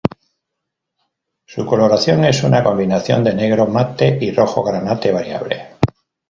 Su 1.45 1.63
coloración 1.63 2.25
es 2.25 2.41
una 2.43 2.63
combinación 2.63 3.23
de 3.23 3.35
negro 3.35 3.67
mate 3.67 4.17
y 4.19 4.31
rojo 4.31 4.63
granate, 4.63 5.11
variable. 5.11 5.75